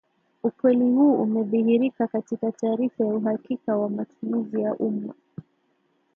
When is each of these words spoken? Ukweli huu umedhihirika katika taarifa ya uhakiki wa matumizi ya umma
Ukweli 0.43 0.79
huu 0.85 1.13
umedhihirika 1.21 2.07
katika 2.07 2.51
taarifa 2.51 3.03
ya 3.05 3.13
uhakiki 3.15 3.71
wa 3.71 3.89
matumizi 3.89 4.61
ya 4.61 4.75
umma 4.75 5.13